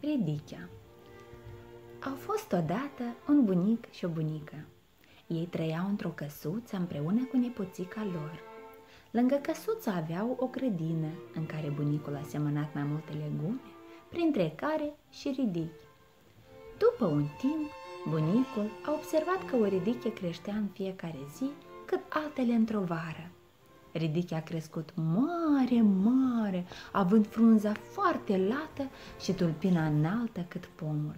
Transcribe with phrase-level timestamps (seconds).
[0.00, 0.68] Ridichea
[2.04, 4.54] Au fost odată un bunic și o bunică.
[5.26, 8.40] Ei trăiau într-o căsuță împreună cu nepoțica lor.
[9.10, 13.60] Lângă căsuță aveau o grădină în care bunicul a semănat mai multe legume,
[14.08, 15.84] printre care și ridichi.
[16.78, 17.70] După un timp,
[18.08, 21.50] bunicul a observat că o ridiche creștea în fiecare zi
[21.84, 23.30] cât altele într-o vară.
[23.98, 28.90] Ridichea a crescut mare, mare, având frunza foarte lată
[29.20, 31.16] și tulpina înaltă cât pomul.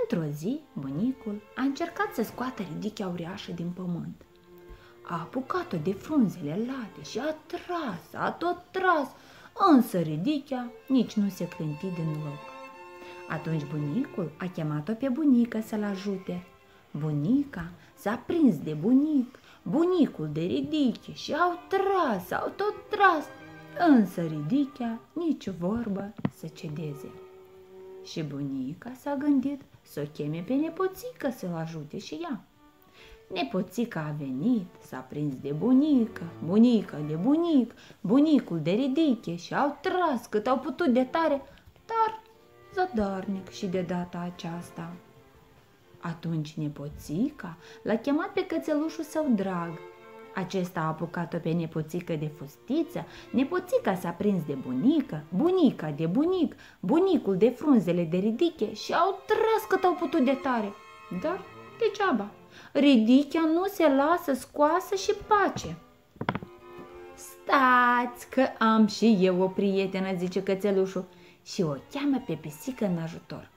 [0.00, 4.22] Într-o zi, bunicul a încercat să scoată ridichea uriașă din pământ.
[5.02, 9.08] A apucat-o de frunzele late și a tras, a tot tras,
[9.72, 12.42] însă ridichea nici nu se clinti din loc.
[13.28, 16.46] Atunci bunicul a chemat-o pe bunică să-l ajute.
[16.90, 19.38] Bunica s-a prins de bunic
[19.70, 23.24] bunicul de ridiche și au tras, au tot tras,
[23.88, 27.10] însă ridichea nici vorbă să cedeze.
[28.04, 32.40] Și bunica s-a gândit să o cheme pe nepoțică să-l ajute și ea.
[33.32, 39.78] Nepoțica a venit, s-a prins de bunică, bunica de bunic, bunicul de ridiche și au
[39.80, 41.42] tras cât au putut de tare,
[41.86, 42.22] dar
[42.74, 44.92] zadarnic și de data aceasta.
[46.00, 49.78] Atunci nepoțica l-a chemat pe cățelușul său drag.
[50.34, 56.54] Acesta a apucat-o pe nepoțică de fustiță, nepoțica s-a prins de bunică, bunica de bunic,
[56.80, 60.72] bunicul de frunzele de ridiche și au tras cât au putut de tare.
[61.22, 61.44] Dar
[61.78, 62.30] degeaba,
[62.72, 65.76] ridichea nu se lasă scoasă și pace.
[67.14, 71.04] Stați că am și eu o prietenă, zice cățelușul,
[71.44, 73.50] și o cheamă pe pisică în ajutor.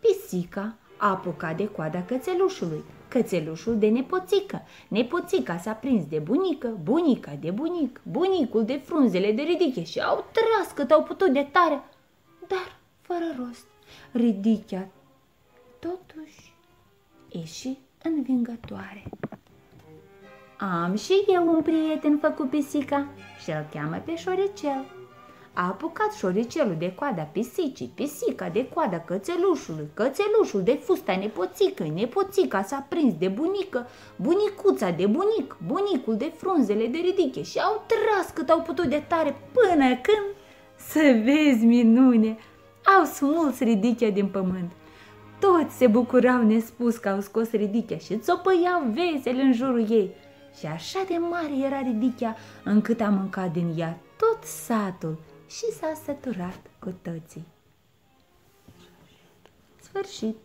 [0.00, 4.62] Pisica a apucat de coada cățelușului, cățelușul de nepoțică.
[4.88, 10.24] Nepoțica s-a prins de bunică, bunica de bunic, bunicul de frunzele de ridiche și au
[10.32, 11.84] tras cât au putut de tare,
[12.48, 13.66] dar fără rost.
[14.12, 14.88] Ridichea
[15.78, 16.54] totuși
[17.28, 19.04] ieși învingătoare.
[20.58, 23.06] Am și eu un prieten făcut pisica
[23.42, 24.84] și îl cheamă pe șoricel.
[25.56, 32.62] A apucat șoricelul de coada pisicii, pisica de coada cățelușului, cățelușul de fusta nepoțică, nepoțica
[32.62, 38.30] s-a prins de bunică, bunicuța de bunic, bunicul de frunzele de ridiche și au tras
[38.30, 40.26] cât au putut de tare până când,
[40.76, 42.36] să vezi minune,
[42.98, 44.70] au smuls ridichea din pământ.
[45.40, 50.10] Toți se bucurau nespus că au scos ridichea și țopăiau vesel în jurul ei.
[50.58, 55.18] Și așa de mare era ridichea încât a mâncat din ea tot satul
[55.48, 57.46] și s-a săturat cu toții.
[59.82, 60.36] Sfârșit.